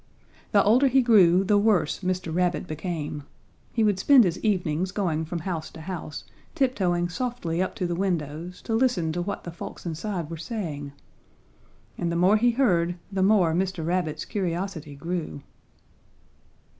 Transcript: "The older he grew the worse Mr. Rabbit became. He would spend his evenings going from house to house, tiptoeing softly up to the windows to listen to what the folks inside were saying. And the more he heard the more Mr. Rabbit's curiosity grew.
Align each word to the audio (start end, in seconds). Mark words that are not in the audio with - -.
"The 0.51 0.63
older 0.63 0.87
he 0.87 1.03
grew 1.03 1.43
the 1.43 1.59
worse 1.59 1.99
Mr. 1.99 2.33
Rabbit 2.33 2.65
became. 2.65 3.21
He 3.71 3.83
would 3.83 3.99
spend 3.99 4.23
his 4.23 4.39
evenings 4.39 4.91
going 4.91 5.25
from 5.25 5.41
house 5.41 5.69
to 5.73 5.81
house, 5.81 6.23
tiptoeing 6.55 7.07
softly 7.07 7.61
up 7.61 7.75
to 7.75 7.85
the 7.85 7.93
windows 7.93 8.63
to 8.63 8.73
listen 8.73 9.11
to 9.11 9.21
what 9.21 9.43
the 9.43 9.51
folks 9.51 9.85
inside 9.85 10.31
were 10.31 10.37
saying. 10.37 10.91
And 11.99 12.11
the 12.11 12.15
more 12.15 12.37
he 12.37 12.49
heard 12.49 12.95
the 13.11 13.21
more 13.21 13.53
Mr. 13.53 13.85
Rabbit's 13.85 14.25
curiosity 14.25 14.95
grew. 14.95 15.43